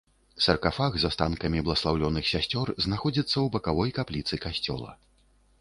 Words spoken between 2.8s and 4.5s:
знаходзіцца ў бакавой капліцы